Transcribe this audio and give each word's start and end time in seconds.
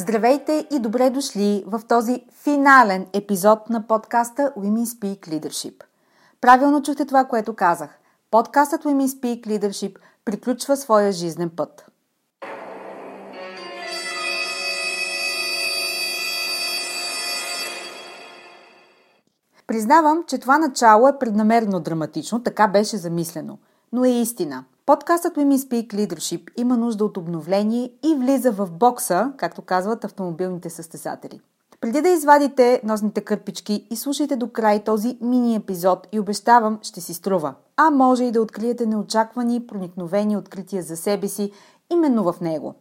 Здравейте 0.00 0.66
и 0.72 0.78
добре 0.78 1.10
дошли 1.10 1.64
в 1.66 1.80
този 1.88 2.24
финален 2.42 3.06
епизод 3.12 3.70
на 3.70 3.86
подкаста 3.86 4.52
Women 4.58 4.84
Speak 4.84 5.28
Leadership. 5.28 5.84
Правилно 6.40 6.82
чухте 6.82 7.06
това, 7.06 7.24
което 7.24 7.54
казах. 7.54 7.98
Подкастът 8.30 8.84
Women 8.84 9.06
Speak 9.06 9.46
Leadership 9.46 9.96
приключва 10.24 10.76
своя 10.76 11.12
жизнен 11.12 11.50
път. 11.50 11.86
Признавам, 19.66 20.24
че 20.26 20.38
това 20.38 20.58
начало 20.58 21.08
е 21.08 21.18
преднамерено 21.18 21.80
драматично, 21.80 22.42
така 22.42 22.68
беше 22.68 22.96
замислено, 22.96 23.58
но 23.92 24.04
е 24.04 24.10
истина– 24.10 24.64
Подкастът 24.88 25.36
Women 25.36 25.56
Speak 25.56 25.86
Leadership 25.86 26.50
има 26.56 26.76
нужда 26.76 27.04
от 27.04 27.16
обновление 27.16 27.92
и 28.04 28.14
влиза 28.14 28.52
в 28.52 28.70
бокса, 28.70 29.32
както 29.36 29.62
казват 29.62 30.04
автомобилните 30.04 30.70
състезатели. 30.70 31.40
Преди 31.80 32.02
да 32.02 32.08
извадите 32.08 32.80
носните 32.84 33.20
кърпички 33.20 33.86
и 33.90 33.96
слушайте 33.96 34.36
до 34.36 34.48
край 34.48 34.84
този 34.84 35.18
мини 35.20 35.56
епизод 35.56 36.08
и 36.12 36.20
обещавам, 36.20 36.78
ще 36.82 37.00
си 37.00 37.14
струва. 37.14 37.54
А 37.76 37.90
може 37.90 38.24
и 38.24 38.32
да 38.32 38.42
откриете 38.42 38.86
неочаквани, 38.86 39.66
проникновени 39.66 40.36
открития 40.36 40.82
за 40.82 40.96
себе 40.96 41.28
си 41.28 41.52
именно 41.90 42.32
в 42.32 42.40
него. 42.40 42.74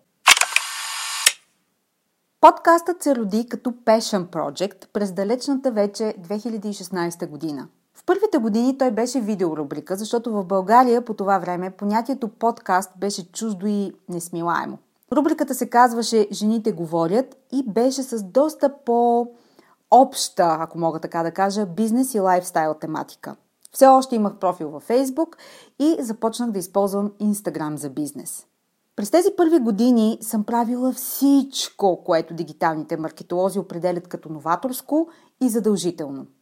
Подкастът 2.42 3.04
се 3.04 3.16
роди 3.16 3.48
като 3.50 3.72
Passion 3.72 4.26
Project 4.26 4.88
през 4.94 5.12
далечната 5.12 5.72
вече 5.72 6.04
2016 6.04 7.30
година 7.30 7.68
първите 8.08 8.38
години 8.38 8.78
той 8.78 8.92
беше 8.92 9.22
видеорубрика, 9.22 9.96
защото 9.96 10.32
в 10.32 10.44
България 10.44 11.06
по 11.06 11.14
това 11.14 11.40
време 11.40 11.72
понятието 11.72 12.28
подкаст 12.28 12.92
беше 12.98 13.32
чуждо 13.32 13.68
и 13.68 13.94
несмилаемо. 14.10 14.78
Рубриката 15.12 15.56
се 15.56 15.70
казваше 15.70 16.28
Жените 16.32 16.72
говорят 16.72 17.38
и 17.52 17.64
беше 17.68 18.04
с 18.04 18.24
доста 18.24 18.74
по 18.86 19.28
обща, 19.92 20.58
ако 20.60 20.80
мога 20.80 21.00
така 21.00 21.24
да 21.24 21.32
кажа, 21.32 21.66
бизнес 21.66 22.14
и 22.14 22.20
лайфстайл 22.20 22.74
тематика. 22.74 23.36
Все 23.72 23.88
още 23.88 24.16
имах 24.16 24.36
профил 24.36 24.70
във 24.70 24.84
Фейсбук 24.84 25.38
и 25.80 25.96
започнах 26.00 26.52
да 26.52 26.60
използвам 26.60 27.12
Инстаграм 27.20 27.78
за 27.78 27.90
бизнес. 27.90 28.46
През 28.96 29.12
тези 29.12 29.30
първи 29.38 29.60
години 29.60 30.18
съм 30.22 30.44
правила 30.44 30.92
всичко, 30.92 32.04
което 32.04 32.34
дигиталните 32.34 32.98
маркетолози 32.98 33.60
определят 33.60 34.08
като 34.08 34.30
новаторско 34.30 35.08
и 35.42 35.50
задължително– 35.50 36.26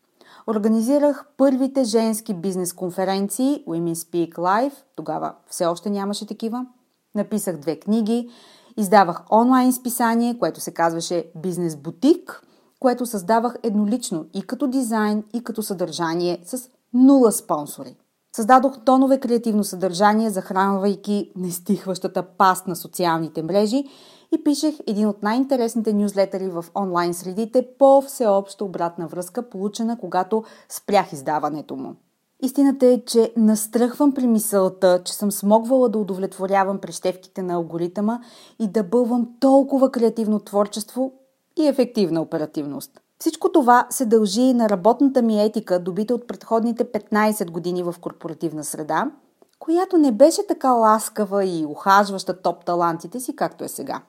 Организирах 0.48 1.26
първите 1.38 1.84
женски 1.84 2.34
бизнес 2.34 2.74
конференции 2.74 3.64
Women 3.68 3.94
Speak 3.94 4.34
Live, 4.34 4.74
тогава 4.96 5.34
все 5.50 5.66
още 5.66 5.90
нямаше 5.90 6.28
такива. 6.28 6.66
Написах 7.16 7.58
две 7.58 7.80
книги, 7.80 8.30
издавах 8.78 9.22
онлайн 9.32 9.74
списание, 9.74 10.40
което 10.40 10.60
се 10.60 10.74
казваше 10.74 11.26
Бизнес 11.36 11.76
Бутик, 11.76 12.44
което 12.80 13.06
създавах 13.06 13.56
еднолично 13.64 14.26
и 14.34 14.42
като 14.42 14.68
дизайн, 14.68 15.24
и 15.34 15.44
като 15.44 15.64
съдържание 15.64 16.40
с 16.46 16.70
нула 16.94 17.32
спонсори. 17.32 17.96
Създадох 18.36 18.84
тонове 18.86 19.20
креативно 19.20 19.64
съдържание, 19.64 20.30
захранвайки 20.30 21.32
нестихващата 21.36 22.24
паст 22.24 22.68
на 22.68 22.76
социалните 22.76 23.44
мрежи 23.44 23.84
и 24.36 24.44
пишех 24.44 24.76
един 24.88 25.08
от 25.08 25.24
най-интересните 25.24 25.94
нюзлетери 25.94 26.48
в 26.48 26.66
онлайн 26.76 27.14
средите 27.14 27.68
по 27.80 28.02
всеобща 28.02 28.66
обратна 28.66 29.08
връзка, 29.08 29.50
получена 29.50 29.98
когато 30.00 30.44
спрях 30.70 31.14
издаването 31.14 31.76
му. 31.76 31.96
Истината 32.42 32.86
е, 32.86 33.02
че 33.06 33.34
настръхвам 33.38 34.14
при 34.14 34.28
мисълта, 34.28 35.02
че 35.06 35.14
съм 35.14 35.32
смогвала 35.32 35.90
да 35.90 36.00
удовлетворявам 36.00 36.80
прещевките 36.80 37.42
на 37.42 37.54
алгоритъма 37.54 38.20
и 38.60 38.68
да 38.68 38.84
бълвам 38.84 39.28
толкова 39.40 39.92
креативно 39.92 40.40
творчество 40.40 41.14
и 41.60 41.68
ефективна 41.68 42.22
оперативност. 42.22 42.92
Всичко 43.20 43.52
това 43.52 43.88
се 43.90 44.06
дължи 44.06 44.42
и 44.42 44.54
на 44.54 44.70
работната 44.70 45.22
ми 45.22 45.44
етика, 45.44 45.80
добита 45.80 46.16
от 46.16 46.28
предходните 46.28 46.92
15 46.92 47.52
години 47.52 47.84
в 47.84 47.96
корпоративна 48.02 48.64
среда, 48.64 49.12
която 49.60 49.98
не 49.98 50.12
беше 50.12 50.48
така 50.48 50.72
ласкава 50.72 51.46
и 51.46 51.66
ухажваща 51.66 52.42
топ 52.42 52.66
талантите 52.66 53.20
си, 53.20 53.36
както 53.36 53.64
е 53.64 53.68
сега. 53.68 54.02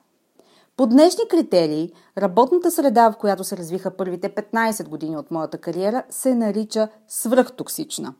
По 0.77 0.87
днешни 0.87 1.23
критерии, 1.29 1.91
работната 2.17 2.71
среда, 2.71 3.11
в 3.11 3.17
която 3.17 3.43
се 3.43 3.57
развиха 3.57 3.91
първите 3.91 4.29
15 4.29 4.87
години 4.87 5.17
от 5.17 5.31
моята 5.31 5.57
кариера, 5.57 6.03
се 6.09 6.35
нарича 6.35 6.87
свръхтоксична. 7.07 8.13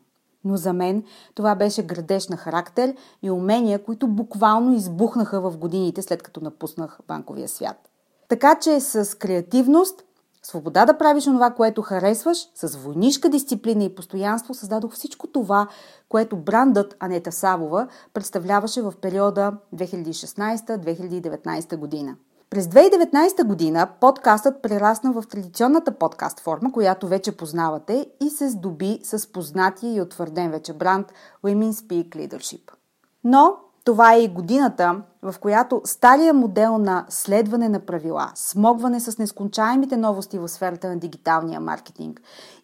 Но 0.44 0.56
за 0.56 0.72
мен 0.72 1.04
това 1.34 1.54
беше 1.54 1.82
градеж 1.82 2.28
на 2.28 2.36
характер 2.36 2.94
и 3.22 3.30
умения, 3.30 3.84
които 3.84 4.06
буквално 4.06 4.74
избухнаха 4.74 5.40
в 5.40 5.58
годините 5.58 6.02
след 6.02 6.22
като 6.22 6.40
напуснах 6.40 6.98
банковия 7.08 7.48
свят. 7.48 7.90
Така 8.28 8.58
че 8.60 8.80
с 8.80 9.18
креативност, 9.18 10.04
свобода 10.42 10.86
да 10.86 10.98
правиш 10.98 11.24
това, 11.24 11.50
което 11.50 11.82
харесваш, 11.82 12.38
с 12.54 12.76
войнишка 12.76 13.28
дисциплина 13.28 13.84
и 13.84 13.94
постоянство 13.94 14.54
създадох 14.54 14.94
всичко 14.94 15.26
това, 15.26 15.68
което 16.08 16.36
брандът 16.36 16.96
Анета 17.00 17.32
Савова 17.32 17.88
представляваше 18.14 18.82
в 18.82 18.94
периода 19.00 19.52
2016-2019 19.74 21.76
година. 21.76 22.16
През 22.50 22.66
2019 22.66 23.44
година 23.44 23.88
подкастът 24.00 24.62
прерасна 24.62 25.12
в 25.12 25.24
традиционната 25.30 25.92
подкаст 25.92 26.40
форма, 26.40 26.72
която 26.72 27.08
вече 27.08 27.36
познавате 27.36 28.06
и 28.20 28.30
се 28.30 28.48
здоби 28.48 29.00
с 29.02 29.32
познатия 29.32 29.94
и 29.94 30.00
утвърден 30.00 30.50
вече 30.50 30.72
бранд 30.72 31.12
Women 31.44 31.72
Speak 31.72 32.08
Leadership. 32.08 32.72
Но 33.24 33.56
това 33.84 34.14
е 34.14 34.22
и 34.22 34.28
годината, 34.28 35.02
в 35.22 35.34
която 35.40 35.82
стария 35.84 36.34
модел 36.34 36.78
на 36.78 37.06
следване 37.08 37.68
на 37.68 37.80
правила, 37.80 38.32
смогване 38.34 39.00
с 39.00 39.18
нескончаемите 39.18 39.96
новости 39.96 40.38
в 40.38 40.48
сферата 40.48 40.88
на 40.88 40.98
дигиталния 40.98 41.60
маркетинг 41.60 42.20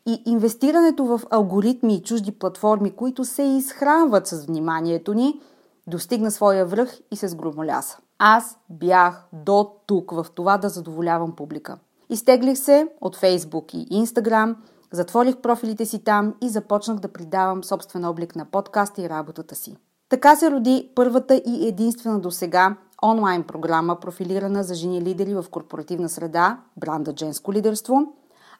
и 0.06 0.22
инвестирането 0.26 1.04
в 1.04 1.20
алгоритми 1.30 1.94
и 1.94 2.02
чужди 2.02 2.32
платформи, 2.32 2.90
които 2.90 3.24
се 3.24 3.42
изхранват 3.42 4.26
с 4.26 4.46
вниманието 4.46 5.14
ни, 5.14 5.40
достигна 5.86 6.30
своя 6.30 6.66
връх 6.66 6.98
и 7.10 7.16
се 7.16 7.28
сгромоляса. 7.28 7.98
Аз 8.18 8.58
бях 8.70 9.26
до 9.32 9.70
тук 9.86 10.10
в 10.10 10.26
това 10.34 10.58
да 10.58 10.68
задоволявам 10.68 11.36
публика. 11.36 11.78
Изтеглих 12.10 12.58
се 12.58 12.88
от 13.00 13.16
Фейсбук 13.16 13.74
и 13.74 13.86
Инстаграм, 13.90 14.56
затворих 14.92 15.36
профилите 15.36 15.86
си 15.86 16.04
там 16.04 16.34
и 16.42 16.48
започнах 16.48 16.98
да 16.98 17.12
придавам 17.12 17.64
собствен 17.64 18.04
облик 18.04 18.36
на 18.36 18.44
подкаста 18.44 19.02
и 19.02 19.08
работата 19.08 19.54
си. 19.54 19.76
Така 20.08 20.36
се 20.36 20.50
роди 20.50 20.90
първата 20.94 21.34
и 21.34 21.68
единствена 21.68 22.20
до 22.20 22.30
сега 22.30 22.76
онлайн 23.04 23.42
програма, 23.42 24.00
профилирана 24.00 24.64
за 24.64 24.74
жени 24.74 25.02
лидери 25.02 25.34
в 25.34 25.44
корпоративна 25.50 26.08
среда, 26.08 26.60
бранда 26.76 27.14
Женско 27.18 27.52
лидерство, 27.52 28.14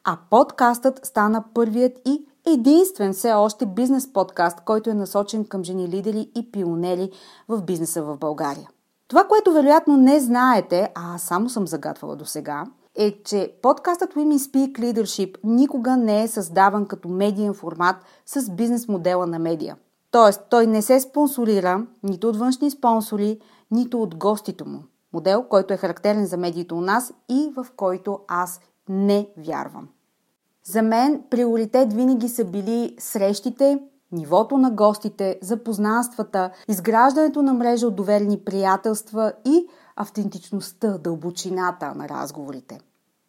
а 0.05 0.19
подкастът 0.31 1.07
стана 1.07 1.45
първият 1.55 1.99
и 2.05 2.27
единствен 2.47 3.13
все 3.13 3.33
още 3.33 3.67
бизнес 3.67 4.13
подкаст, 4.13 4.61
който 4.61 4.91
е 4.91 4.95
насочен 4.95 5.45
към 5.45 5.65
жени 5.65 5.89
лидери 5.89 6.31
и 6.37 6.53
пионери 6.53 7.11
в 7.49 7.63
бизнеса 7.63 8.03
в 8.03 8.19
България. 8.19 8.69
Това, 9.09 9.25
което 9.25 9.53
вероятно 9.53 9.97
не 9.97 10.21
знаете, 10.21 10.93
а 10.95 11.15
аз 11.15 11.23
само 11.23 11.49
съм 11.49 11.67
загатвала 11.67 12.17
до 12.17 12.25
сега, 12.25 12.65
е, 12.95 13.23
че 13.23 13.55
подкастът 13.63 14.15
Women 14.15 14.39
Speak 14.39 14.79
Leadership 14.79 15.37
никога 15.45 15.97
не 15.97 16.23
е 16.23 16.29
създаван 16.29 16.87
като 16.87 17.09
медиен 17.09 17.55
формат 17.55 17.97
с 18.27 18.51
бизнес 18.51 18.89
модела 18.89 19.27
на 19.27 19.39
медия. 19.39 19.77
Тоест, 20.11 20.41
той 20.51 20.67
не 20.67 20.83
се 20.83 21.01
спонсорира 21.01 21.87
нито 22.03 22.29
от 22.29 22.37
външни 22.37 22.71
спонсори, 22.71 23.41
нито 23.71 24.03
от 24.03 24.15
гостите 24.15 24.65
му. 24.65 24.83
Модел, 25.13 25.45
който 25.49 25.75
е 25.75 25.77
характерен 25.77 26.27
за 26.27 26.37
медиите 26.37 26.75
у 26.75 26.81
нас 26.81 27.13
и 27.29 27.53
в 27.57 27.67
който 27.77 28.19
аз 28.29 28.61
не 28.89 29.29
вярвам. 29.37 29.89
За 30.65 30.83
мен 30.83 31.23
приоритет 31.31 31.93
винаги 31.93 32.29
са 32.29 32.45
били 32.45 32.97
срещите, 32.99 33.79
нивото 34.15 34.59
на 34.59 34.71
гостите, 34.71 35.39
запознанствата, 35.43 36.51
изграждането 36.69 37.43
на 37.43 37.55
мрежа 37.55 37.87
от 37.87 37.97
доверени 37.97 38.39
приятелства 38.39 39.33
и 39.45 39.67
автентичността, 39.97 40.99
дълбочината 40.99 41.95
на 41.95 42.09
разговорите. 42.09 42.81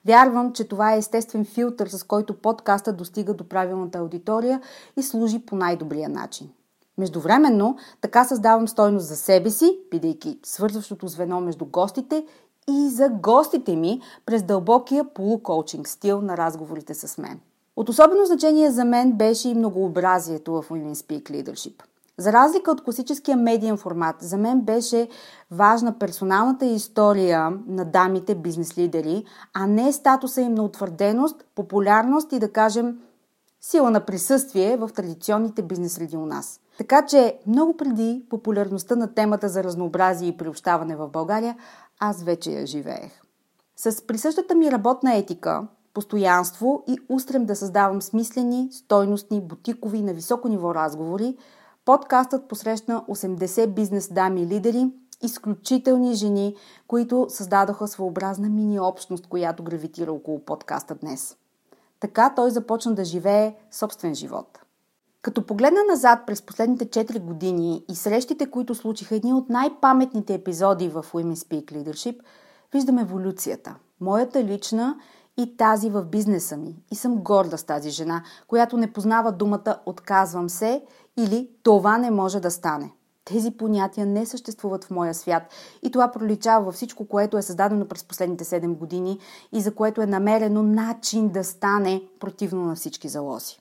Вярвам, 0.06 0.54
че 0.54 0.68
това 0.68 0.94
е 0.94 0.98
естествен 0.98 1.46
филтър, 1.46 1.88
с 1.88 2.04
който 2.04 2.42
подкаста 2.42 2.94
достига 2.94 3.34
до 3.34 3.44
правилната 3.44 4.00
аудитория 4.00 4.62
и 4.98 5.04
служи 5.04 5.46
по 5.46 5.56
най-добрия 5.56 6.10
начин. 6.10 6.50
Междувременно, 6.98 7.78
така 8.02 8.26
създавам 8.26 8.68
стойност 8.68 9.08
за 9.08 9.16
себе 9.16 9.50
си, 9.50 9.80
бидейки 9.92 10.40
свързващото 10.44 11.08
звено 11.08 11.42
между 11.42 11.66
гостите 11.66 12.26
и 12.70 12.90
за 12.90 13.10
гостите 13.10 13.76
ми 13.76 14.02
през 14.26 14.44
дълбокия 14.44 15.14
полукоучинг 15.14 15.88
стил 15.88 16.22
на 16.22 16.38
разговорите 16.38 16.94
с 16.94 17.18
мен. 17.18 17.40
От 17.76 17.90
особено 17.90 18.26
значение 18.26 18.72
за 18.72 18.86
мен 18.86 19.12
беше 19.12 19.50
и 19.50 19.56
многообразието 19.56 20.54
в 20.54 20.70
Women 20.70 20.94
Speak 20.94 21.24
Leadership. 21.24 21.84
За 22.18 22.34
разлика 22.34 22.72
от 22.72 22.84
класическия 22.84 23.38
медиен 23.38 23.78
формат, 23.78 24.16
за 24.20 24.38
мен 24.38 24.62
беше 24.62 25.08
важна 25.52 26.00
персоналната 26.00 26.66
история 26.66 27.52
на 27.68 27.86
дамите 27.86 28.36
бизнес 28.36 28.78
лидери, 28.78 29.26
а 29.54 29.68
не 29.68 29.94
статуса 29.94 30.42
им 30.42 30.54
на 30.54 30.64
утвърденост, 30.64 31.46
популярност 31.56 32.32
и 32.32 32.40
да 32.40 32.52
кажем 32.52 33.00
сила 33.62 33.92
на 33.92 34.06
присъствие 34.06 34.78
в 34.78 34.90
традиционните 34.96 35.62
бизнес 35.62 35.94
среди 35.94 36.18
у 36.18 36.26
нас. 36.26 36.60
Така 36.78 37.06
че 37.06 37.40
много 37.48 37.78
преди 37.78 38.26
популярността 38.30 38.96
на 38.96 39.14
темата 39.14 39.50
за 39.50 39.64
разнообразие 39.64 40.28
и 40.28 40.38
приобщаване 40.38 40.96
в 40.96 41.08
България, 41.08 41.58
аз 42.00 42.24
вече 42.24 42.52
я 42.52 42.66
живеех. 42.66 43.22
С 43.76 44.08
присъщата 44.08 44.56
ми 44.56 44.72
работна 44.72 45.16
етика, 45.16 45.68
постоянство 45.96 46.84
и 46.88 46.98
устрем 47.10 47.46
да 47.46 47.56
създавам 47.56 48.02
смислени, 48.02 48.70
стойностни, 48.72 49.42
бутикови 49.42 50.02
на 50.02 50.14
високо 50.14 50.48
ниво 50.48 50.76
разговори, 50.76 51.38
подкастът 51.86 52.48
посрещна 52.48 53.04
80 53.10 53.68
бизнес 53.68 54.14
дами 54.14 54.48
лидери, 54.48 54.92
изключителни 55.24 56.14
жени, 56.14 56.56
които 56.88 57.26
създадоха 57.30 57.88
своеобразна 57.88 58.50
мини-общност, 58.50 59.28
която 59.28 59.64
гравитира 59.64 60.12
около 60.12 60.40
подкаста 60.40 60.96
днес. 60.96 61.38
Така 62.00 62.34
той 62.36 62.52
започна 62.52 62.96
да 62.96 63.04
живее 63.04 63.56
собствен 63.72 64.16
живот. 64.16 64.60
Като 65.22 65.46
погледна 65.46 65.80
назад 65.90 66.20
през 66.28 66.42
последните 66.42 66.86
4 66.86 67.20
години 67.20 67.84
и 67.90 67.96
срещите, 67.96 68.52
които 68.52 68.76
случиха 68.76 69.16
едни 69.16 69.34
от 69.34 69.50
най-паметните 69.50 70.34
епизоди 70.34 70.90
в 70.90 71.06
Women 71.14 71.36
Speak 71.36 71.72
Leadership, 71.72 72.20
виждам 72.74 72.98
еволюцията. 72.98 73.76
Моята 74.02 74.44
лична 74.44 74.96
и 75.38 75.58
тази 75.58 75.90
в 75.90 76.06
бизнеса 76.06 76.58
ми. 76.58 76.76
И 76.92 76.96
съм 76.96 77.16
горда 77.16 77.58
с 77.58 77.64
тази 77.64 77.90
жена, 77.90 78.24
която 78.48 78.78
не 78.78 78.94
познава 78.94 79.32
думата 79.32 79.80
отказвам 79.86 80.50
се 80.50 80.84
или 81.18 81.50
това 81.64 81.98
не 81.98 82.12
може 82.12 82.40
да 82.40 82.52
стане. 82.52 82.92
Тези 83.26 83.52
понятия 83.52 84.06
не 84.06 84.26
съществуват 84.26 84.84
в 84.84 84.92
моя 84.92 85.14
свят 85.14 85.44
и 85.84 85.92
това 85.92 86.12
проличава 86.12 86.66
във 86.66 86.76
всичко, 86.76 87.08
което 87.08 87.38
е 87.38 87.42
създадено 87.42 87.88
през 87.88 88.04
последните 88.04 88.44
7 88.44 88.78
години 88.78 89.20
и 89.52 89.62
за 89.62 89.76
което 89.76 90.02
е 90.02 90.06
намерено 90.06 90.64
начин 90.64 91.30
да 91.30 91.44
стане 91.44 92.04
противно 92.20 92.66
на 92.66 92.76
всички 92.76 93.08
залози. 93.08 93.60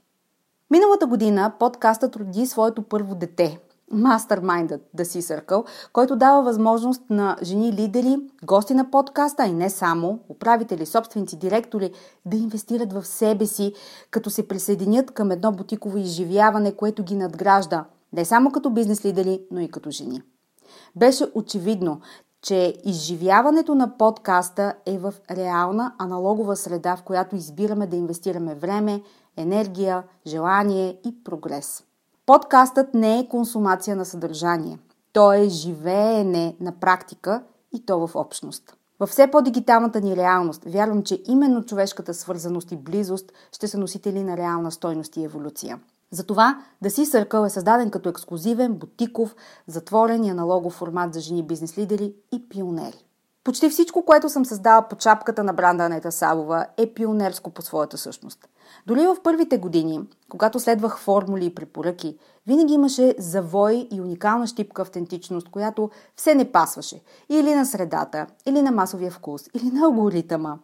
Миналата 0.71 1.07
година 1.07 1.53
подкастът 1.59 2.17
роди 2.17 2.47
своето 2.47 2.83
първо 2.83 3.15
дете– 3.15 3.59
Mastermindът 3.93 4.81
The 4.97 5.03
Sea 5.03 5.21
Circle, 5.21 5.65
който 5.93 6.17
дава 6.17 6.43
възможност 6.43 7.03
на 7.11 7.37
жени 7.43 7.73
лидери, 7.73 8.17
гости 8.45 8.75
на 8.75 8.91
подкаста, 8.91 9.47
и 9.47 9.53
не 9.53 9.71
само, 9.71 10.19
управители, 10.29 10.87
собственици, 10.87 11.39
директори, 11.39 11.93
да 12.27 12.37
инвестират 12.37 12.93
в 12.93 13.05
себе 13.05 13.47
си, 13.47 13.73
като 14.11 14.31
се 14.31 14.49
присъединят 14.49 15.11
към 15.11 15.31
едно 15.31 15.53
бутиково 15.53 15.99
изживяване, 15.99 16.73
което 16.73 17.05
ги 17.05 17.17
надгражда, 17.17 17.85
не 18.13 18.25
само 18.25 18.51
като 18.51 18.71
бизнес 18.71 19.05
лидери, 19.05 19.41
но 19.51 19.61
и 19.61 19.71
като 19.71 19.91
жени. 19.91 20.23
Беше 20.97 21.27
очевидно, 21.35 22.01
че 22.43 22.75
изживяването 22.85 23.75
на 23.75 23.99
подкаста 23.99 24.75
е 24.87 24.99
в 24.99 25.15
реална 25.31 25.95
аналогова 25.99 26.57
среда, 26.57 26.97
в 26.97 27.03
която 27.03 27.37
избираме 27.37 27.87
да 27.87 27.97
инвестираме 27.97 28.55
време, 28.55 29.03
енергия, 29.37 30.03
желание 30.27 31.01
и 31.07 31.25
прогрес. 31.25 31.85
Подкастът 32.27 32.95
не 32.95 33.19
е 33.19 33.29
консумация 33.29 33.97
на 33.97 34.05
съдържание. 34.05 34.79
То 35.13 35.33
е 35.33 35.49
живеене 35.49 36.57
на 36.61 36.73
практика 36.73 37.43
и 37.73 37.87
то 37.87 38.07
в 38.07 38.17
общност. 38.17 38.77
Във 39.01 39.11
все 39.11 39.31
по-дигиталната 39.31 40.01
ни 40.01 40.17
реалност 40.17 40.65
вярвам, 40.65 41.03
че 41.03 41.23
именно 41.27 41.65
човешката 41.65 42.15
свързаност 42.15 42.73
и 42.73 42.77
близост 42.77 43.33
ще 43.53 43.69
са 43.69 43.79
носители 43.79 44.23
на 44.23 44.37
реална 44.37 44.71
стойност 44.71 45.17
и 45.17 45.25
еволюция. 45.25 45.81
Затова 46.11 46.63
да 46.83 46.91
си 46.91 47.07
Circle 47.07 47.47
е 47.47 47.51
създаден 47.51 47.91
като 47.91 48.09
ексклюзивен, 48.09 48.75
бутиков, 48.75 49.37
затворен 49.67 50.25
и 50.25 50.31
аналогов 50.31 50.73
формат 50.73 51.15
за 51.15 51.21
жени 51.21 51.43
бизнес 51.43 51.79
лидери 51.79 52.15
и 52.33 52.49
пионери. 52.49 53.05
Почти 53.45 53.69
всичко, 53.69 54.05
което 54.05 54.29
съм 54.29 54.45
създала 54.45 54.89
по 54.89 54.97
чапката 54.97 55.45
на 55.45 55.53
бранда 55.53 55.85
Анета 55.85 56.13
Савова 56.13 56.67
е 56.77 56.95
пионерско 56.95 57.51
по 57.51 57.63
своята 57.63 57.99
същност. 57.99 58.49
Дори 58.87 59.07
в 59.07 59.17
първите 59.23 59.59
години, 59.59 60.01
когато 60.29 60.61
следвах 60.61 60.99
формули 60.99 61.47
и 61.47 61.55
препоръки, 61.55 62.17
винаги 62.47 62.75
имаше 62.75 63.15
завой 63.19 63.89
и 63.93 64.01
уникална 64.01 64.47
щипка 64.47 64.83
автентичност, 64.83 65.49
която 65.49 65.91
все 66.17 66.35
не 66.35 66.53
пасваше. 66.53 67.01
Или 67.29 67.55
на 67.55 67.67
средата, 67.67 68.27
или 68.47 68.63
на 68.63 68.71
масовия 68.71 69.11
вкус, 69.11 69.43
или 69.55 69.71
на 69.71 69.87
алгоритъма. 69.87 70.59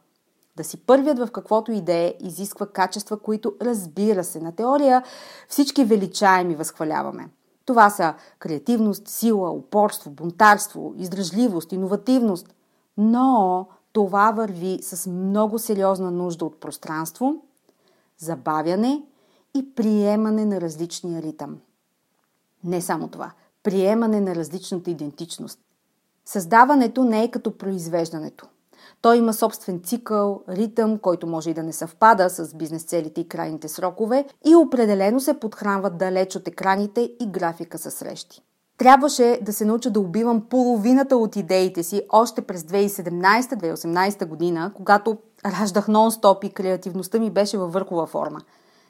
Да 0.57 0.65
си 0.65 0.77
първият 0.77 1.19
в 1.19 1.31
каквото 1.33 1.73
идея 1.73 2.15
изисква 2.21 2.67
качества, 2.67 3.19
които, 3.19 3.55
разбира 3.63 4.25
се, 4.25 4.41
на 4.41 4.53
теория 4.53 5.03
всички 5.49 5.85
величаеми 5.85 6.55
възхваляваме. 6.55 7.29
Това 7.65 7.91
са 7.91 8.15
креативност, 8.39 9.09
сила, 9.09 9.51
упорство, 9.51 10.11
бунтарство, 10.11 10.95
издръжливост, 10.97 11.73
иновативност. 11.73 12.55
Но 12.97 13.67
това 13.93 14.31
върви 14.31 14.79
с 14.83 15.11
много 15.11 15.59
сериозна 15.59 16.11
нужда 16.11 16.45
от 16.45 16.61
пространство, 16.61 17.43
забавяне 18.21 19.03
и 19.55 19.75
приемане 19.75 20.45
на 20.45 20.61
различния 20.61 21.23
ритъм. 21.23 21.59
Не 22.65 22.81
само 22.81 23.09
това, 23.09 23.33
приемане 23.63 24.21
на 24.21 24.35
различната 24.35 24.91
идентичност. 24.91 25.59
Създаването 26.25 27.05
не 27.05 27.25
е 27.25 27.31
като 27.31 27.59
произвеждането. 27.59 28.49
Той 29.03 29.17
има 29.17 29.33
собствен 29.33 29.81
цикъл, 29.81 30.43
ритъм, 30.49 30.99
който 30.99 31.27
може 31.27 31.51
и 31.51 31.55
да 31.55 31.63
не 31.63 31.73
съвпада 31.73 32.31
с 32.31 32.55
бизнес 32.55 32.83
целите 32.83 33.21
и 33.21 33.29
крайните 33.29 33.69
срокове 33.69 34.25
и 34.47 34.55
определено 34.55 35.21
се 35.21 35.41
подхранват 35.41 35.99
далеч 35.99 36.37
от 36.37 36.49
екраните 36.49 37.01
и 37.21 37.27
графика 37.27 37.79
със 37.79 37.95
срещи. 37.95 38.43
Трябваше 38.79 39.41
да 39.43 39.53
се 39.53 39.65
науча 39.65 39.91
да 39.91 40.01
убивам 40.01 40.41
половината 40.41 41.17
от 41.17 41.37
идеите 41.37 41.83
си 41.83 42.03
още 42.09 42.43
през 42.43 42.63
2017-2018 42.63 44.27
година, 44.27 44.73
когато 44.75 45.19
раждах 45.47 45.87
нон-стоп 45.87 46.45
и 46.45 46.53
креативността 46.53 47.19
ми 47.19 47.31
беше 47.31 47.59
във 47.59 47.73
върхова 47.73 48.07
форма. 48.07 48.41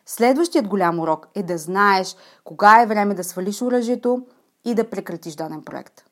Следващият 0.06 0.68
голям 0.68 0.98
урок 0.98 1.28
е 1.34 1.42
да 1.42 1.58
знаеш 1.58 2.16
кога 2.44 2.82
е 2.82 2.86
време 2.86 3.14
да 3.14 3.24
свалиш 3.24 3.62
оръжието 3.62 4.26
и 4.64 4.74
да 4.74 4.90
прекратиш 4.90 5.34
даден 5.34 5.62
проект. 5.62 6.04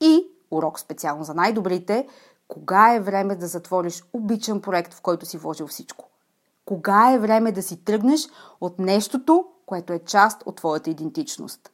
И, 0.00 0.26
урок 0.50 0.80
специално 0.80 1.24
за 1.24 1.34
най-добрите, 1.34 2.06
кога 2.48 2.94
е 2.94 3.00
време 3.00 3.36
да 3.36 3.46
затвориш 3.46 4.04
обичан 4.12 4.60
проект, 4.60 4.94
в 4.94 5.00
който 5.00 5.26
си 5.26 5.38
вложил 5.38 5.66
всичко. 5.66 6.08
Кога 6.64 7.12
е 7.12 7.18
време 7.18 7.52
да 7.52 7.62
си 7.62 7.84
тръгнеш 7.84 8.28
от 8.60 8.78
нещото, 8.78 9.46
което 9.66 9.92
е 9.92 9.98
част 9.98 10.42
от 10.46 10.56
твоята 10.56 10.90
идентичност. 10.90 11.70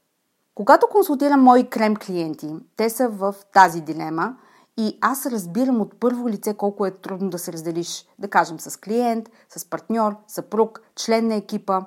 Когато 0.54 0.86
консултирам 0.86 1.42
мои 1.42 1.70
крем 1.70 1.96
клиенти, 1.96 2.54
те 2.76 2.90
са 2.90 3.08
в 3.08 3.34
тази 3.52 3.80
дилема 3.80 4.36
и 4.76 4.98
аз 5.00 5.26
разбирам 5.26 5.80
от 5.80 6.00
първо 6.00 6.28
лице 6.28 6.54
колко 6.54 6.86
е 6.86 6.90
трудно 6.90 7.30
да 7.30 7.38
се 7.38 7.52
разделиш, 7.52 8.06
да 8.18 8.28
кажем, 8.28 8.60
с 8.60 8.80
клиент, 8.80 9.30
с 9.56 9.64
партньор, 9.70 10.16
съпруг, 10.28 10.82
член 10.96 11.28
на 11.28 11.34
екипа. 11.34 11.80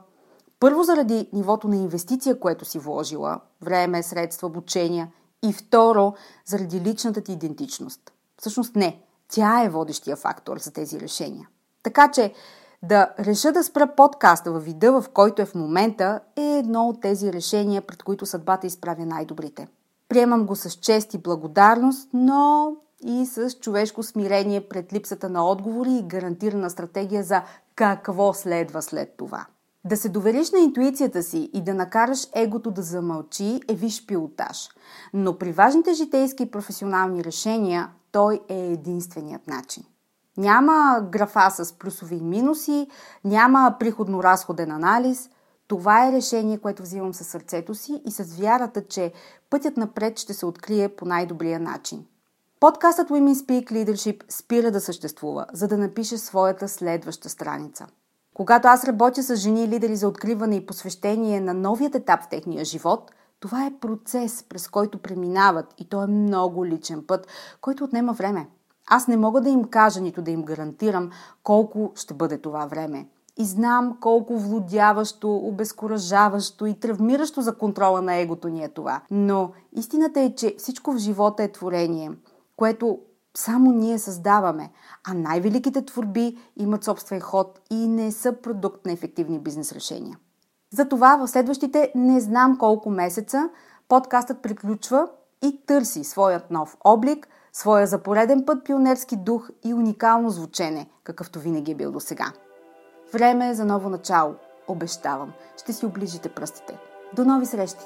Първо 0.60 0.84
заради 0.84 1.30
нивото 1.34 1.68
на 1.68 1.76
инвестиция, 1.76 2.40
което 2.40 2.66
си 2.66 2.80
вложила, 2.80 3.40
време, 3.62 4.04
средства, 4.04 4.48
обучения 4.48 5.12
и 5.44 5.54
второ 5.54 6.14
заради 6.46 6.82
личната 6.82 7.22
ти 7.22 7.32
идентичност. 7.32 8.14
Всъщност 8.40 8.76
не, 8.76 9.02
тя 9.28 9.64
е 9.64 9.70
водещия 9.70 10.16
фактор 10.16 10.60
за 10.60 10.72
тези 10.72 11.00
решения. 11.00 11.50
Така 11.84 12.12
че 12.12 12.34
да 12.84 13.14
реша 13.20 13.52
да 13.52 13.64
спра 13.64 13.96
подкаста 13.98 14.52
във 14.52 14.66
вида, 14.66 15.02
в 15.02 15.06
който 15.14 15.42
е 15.42 15.46
в 15.46 15.56
момента, 15.56 16.20
е 16.36 16.42
едно 16.42 16.88
от 16.88 17.02
тези 17.02 17.34
решения, 17.34 17.82
пред 17.82 18.04
които 18.04 18.26
съдбата 18.26 18.68
изправя 18.68 19.06
най-добрите. 19.06 19.68
Приемам 20.10 20.46
го 20.46 20.56
с 20.56 20.70
чест 20.70 21.14
и 21.14 21.18
благодарност, 21.18 22.10
но 22.14 22.76
и 23.04 23.26
с 23.26 23.50
човешко 23.50 24.04
смирение 24.04 24.68
пред 24.68 24.94
липсата 24.94 25.30
на 25.30 25.50
отговори 25.50 25.92
и 25.92 26.08
гарантирана 26.08 26.70
стратегия 26.70 27.24
за 27.24 27.42
какво 27.76 28.34
следва 28.34 28.82
след 28.82 29.18
това. 29.18 29.46
Да 29.86 29.98
се 29.98 30.10
довериш 30.10 30.52
на 30.52 30.60
интуицията 30.60 31.24
си 31.24 31.50
и 31.54 31.64
да 31.64 31.74
накараш 31.74 32.28
егото 32.36 32.72
да 32.72 32.82
замълчи 32.82 33.62
е 33.68 33.74
виж 33.74 34.06
пилотаж. 34.06 34.70
Но 35.14 35.38
при 35.38 35.52
важните 35.52 35.94
житейски 35.94 36.44
и 36.44 36.52
професионални 36.52 37.24
решения 37.24 37.90
той 38.12 38.40
е 38.50 38.60
единственият 38.60 39.48
начин. 39.48 39.84
Няма 40.38 41.02
графа 41.12 41.50
с 41.50 41.74
плюсови 41.74 42.16
и 42.16 42.22
минуси, 42.22 42.88
няма 43.24 43.76
приходно-разходен 43.80 44.72
анализ. 44.72 45.30
Това 45.68 46.08
е 46.08 46.12
решение, 46.12 46.58
което 46.58 46.84
взимам 46.84 47.14
със 47.14 47.28
сърцето 47.28 47.76
си 47.76 48.02
и 48.06 48.12
с 48.12 48.24
вярата, 48.24 48.88
че 48.88 49.14
пътят 49.50 49.78
напред 49.78 50.20
ще 50.20 50.34
се 50.34 50.46
открие 50.46 50.90
по 50.90 51.06
най-добрия 51.06 51.60
начин. 51.60 52.06
Подкастът 52.60 53.10
Women 53.10 53.34
Speak 53.34 53.72
Leadership 53.72 54.24
спира 54.30 54.72
да 54.72 54.82
съществува, 54.82 55.46
за 55.54 55.68
да 55.68 55.78
напише 55.78 56.18
своята 56.18 56.68
следваща 56.68 57.30
страница. 57.30 57.88
Когато 58.34 58.68
аз 58.68 58.84
работя 58.84 59.24
с 59.24 59.36
жени 59.36 59.64
и 59.64 59.68
лидери 59.68 59.96
за 59.96 60.08
откриване 60.08 60.56
и 60.56 60.66
посвещение 60.66 61.42
на 61.42 61.54
новият 61.54 61.96
етап 61.96 62.24
в 62.24 62.30
техния 62.30 62.66
живот, 62.66 63.12
това 63.40 63.66
е 63.66 63.80
процес, 63.82 64.44
през 64.44 64.68
който 64.68 64.98
преминават 64.98 65.74
и 65.78 65.90
то 65.90 66.04
е 66.04 66.08
много 66.08 66.66
личен 66.66 67.04
път, 67.08 67.28
който 67.62 67.84
отнема 67.84 68.14
време. 68.14 68.48
Аз 68.88 69.08
не 69.08 69.18
мога 69.18 69.42
да 69.42 69.50
им 69.50 69.64
кажа, 69.64 70.02
нито 70.02 70.22
да 70.22 70.32
им 70.32 70.44
гарантирам 70.44 71.10
колко 71.44 71.92
ще 71.96 72.14
бъде 72.14 72.38
това 72.38 72.66
време. 72.66 73.08
И 73.38 73.46
знам 73.46 73.98
колко 74.02 74.38
влудяващо, 74.38 75.36
обезкуражаващо 75.36 76.66
и 76.66 76.80
травмиращо 76.80 77.42
за 77.42 77.58
контрола 77.58 78.02
на 78.02 78.16
егото 78.16 78.48
ни 78.48 78.64
е 78.64 78.70
това. 78.70 79.02
Но 79.12 79.52
истината 79.72 80.20
е, 80.20 80.36
че 80.36 80.56
всичко 80.58 80.94
в 80.94 80.98
живота 80.98 81.44
е 81.44 81.52
творение, 81.52 82.12
което 82.56 83.00
само 83.38 83.72
ние 83.72 84.00
създаваме, 84.00 84.72
а 85.08 85.14
най-великите 85.14 85.86
творби 85.86 86.38
имат 86.58 86.84
собствен 86.84 87.20
ход 87.20 87.60
и 87.72 87.88
не 87.88 88.12
са 88.12 88.34
продукт 88.34 88.86
на 88.86 88.92
ефективни 88.92 89.40
бизнес 89.40 89.72
решения. 89.72 90.18
Затова 90.74 91.18
в 91.18 91.28
следващите 91.28 91.92
не 91.96 92.20
знам 92.20 92.58
колко 92.58 92.90
месеца 92.90 93.50
подкастът 93.88 94.42
приключва 94.42 95.08
и 95.44 95.66
търси 95.66 96.04
своят 96.04 96.52
нов 96.52 96.78
облик, 96.84 97.28
своя 97.54 97.88
за 97.88 98.04
пореден 98.04 98.46
път 98.46 98.66
пионерски 98.66 99.16
дух 99.16 99.50
и 99.66 99.74
уникално 99.74 100.30
звучене, 100.30 100.90
какъвто 101.04 101.40
винаги 101.40 101.72
е 101.72 101.76
бил 101.76 101.92
до 101.92 102.00
сега. 102.00 102.34
Време 103.14 103.50
е 103.50 103.54
за 103.54 103.66
ново 103.66 103.90
начало. 103.90 104.36
Обещавам. 104.68 105.34
Ще 105.58 105.74
си 105.74 105.86
оближите 105.86 106.30
пръстите. 106.30 106.78
До 107.14 107.26
нови 107.26 107.46
срещи! 107.46 107.86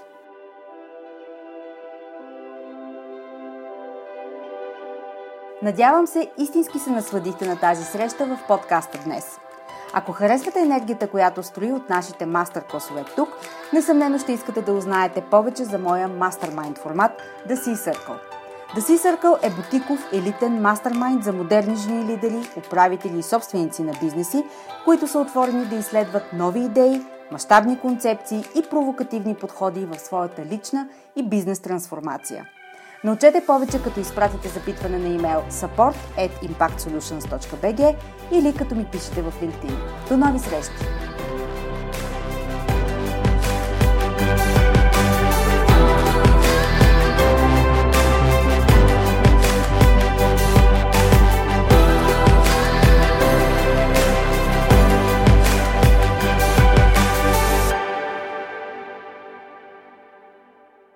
Надявам 5.62 6.08
се, 6.08 6.32
истински 6.38 6.80
се 6.80 6.90
насладихте 6.90 7.48
на 7.48 7.60
тази 7.60 7.84
среща 7.84 8.26
в 8.26 8.40
подкаста 8.48 9.00
днес. 9.04 9.38
Ако 9.94 10.12
харесвате 10.12 10.60
енергията, 10.60 11.08
която 11.08 11.44
строи 11.44 11.72
от 11.72 11.90
нашите 11.90 12.26
мастер-класове 12.26 13.06
тук, 13.16 13.30
несъмнено 13.74 14.20
ще 14.20 14.32
искате 14.32 14.62
да 14.62 14.74
узнаете 14.74 15.22
повече 15.22 15.64
за 15.64 15.80
моя 15.80 16.08
мастермайнд 16.08 16.78
формат 16.78 17.12
The 17.48 17.56
Sea 17.56 17.76
Circle. 17.76 18.39
The 18.76 18.80
Sea 18.80 18.98
Circle 18.98 19.48
е 19.48 19.50
бутиков 19.50 20.08
елитен 20.14 20.62
мастермайнд 20.62 21.24
за 21.24 21.34
модерни 21.34 21.76
жени 21.76 22.06
лидери, 22.06 22.50
управители 22.58 23.20
и 23.20 23.24
собственици 23.24 23.84
на 23.84 23.94
бизнеси, 24.02 24.44
които 24.86 25.08
са 25.08 25.20
отворени 25.20 25.66
да 25.66 25.76
изследват 25.76 26.24
нови 26.34 26.60
идеи, 26.60 27.02
мащабни 27.32 27.80
концепции 27.80 28.44
и 28.56 28.64
провокативни 28.70 29.36
подходи 29.36 29.86
в 29.86 30.00
своята 30.00 30.46
лична 30.46 30.88
и 31.16 31.24
бизнес 31.24 31.60
трансформация– 31.60 32.46
Научете 33.04 33.46
повече 33.46 33.84
като 33.84 34.00
изпратите 34.00 34.48
запитване 34.48 34.98
на 34.98 35.08
имейл 35.08 35.44
support 35.50 35.96
at 36.18 36.32
impactsolutions.bg 36.50 37.96
или 38.32 38.56
като 38.56 38.76
ми 38.76 38.86
пишете 38.86 39.22
в 39.22 39.34
LinkedIn. 39.42 39.78
До 40.10 40.18
нови 40.18 40.40
срещи! 40.40 40.86